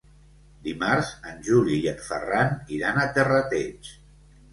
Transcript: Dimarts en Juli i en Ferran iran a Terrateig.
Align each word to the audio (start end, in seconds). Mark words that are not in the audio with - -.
Dimarts 0.67 1.11
en 1.31 1.43
Juli 1.47 1.75
i 1.81 1.89
en 1.91 1.99
Ferran 2.07 2.49
iran 2.79 2.97
a 3.03 3.05
Terrateig. 3.19 3.93